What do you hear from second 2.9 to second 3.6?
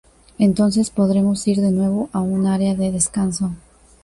descanso.